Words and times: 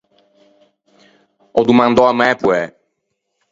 Ò 1.57 1.61
domandou 1.67 2.05
à 2.09 2.11
mæ 2.17 2.25
poæ. 2.41 2.61